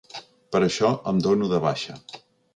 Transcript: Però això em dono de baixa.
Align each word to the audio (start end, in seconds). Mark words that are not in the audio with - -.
Però 0.55 0.69
això 0.69 0.89
em 1.13 1.21
dono 1.27 1.51
de 1.53 1.61
baixa. 1.69 2.01